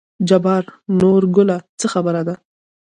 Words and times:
جبار: 0.29 0.63
نورګله 0.99 1.57
څه 1.79 1.87
خبره 1.93 2.21
ده. 2.27 2.35